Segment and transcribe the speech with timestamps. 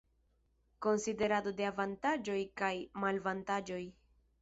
[0.85, 2.73] Konsiderado de avantaĝoj kaj
[3.05, 3.83] malavantaĝoj.